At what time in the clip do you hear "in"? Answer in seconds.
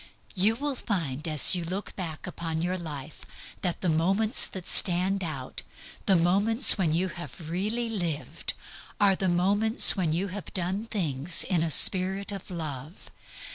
11.43-11.61